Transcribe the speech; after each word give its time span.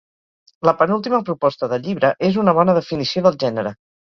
La 0.69 0.73
penúltima 0.79 1.19
proposta 1.27 1.69
del 1.75 1.85
llibre 1.89 2.11
és 2.31 2.41
una 2.45 2.59
bona 2.61 2.79
definició 2.79 3.25
del 3.29 3.39
gènere. 3.45 3.79